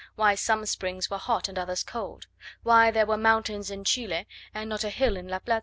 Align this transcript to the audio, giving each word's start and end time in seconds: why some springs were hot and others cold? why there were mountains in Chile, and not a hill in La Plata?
why 0.15 0.33
some 0.33 0.65
springs 0.65 1.11
were 1.11 1.19
hot 1.19 1.47
and 1.47 1.59
others 1.59 1.83
cold? 1.83 2.25
why 2.63 2.89
there 2.89 3.05
were 3.05 3.17
mountains 3.17 3.69
in 3.69 3.83
Chile, 3.83 4.27
and 4.51 4.67
not 4.67 4.83
a 4.83 4.89
hill 4.89 5.15
in 5.15 5.27
La 5.27 5.37
Plata? 5.37 5.59